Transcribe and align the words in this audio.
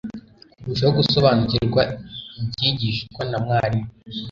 kurushaho 0.59 0.93
gusobanukirwa 0.99 1.81
ibyigishwa 2.41 3.21
na 3.29 3.37
mwrimu 3.43 3.85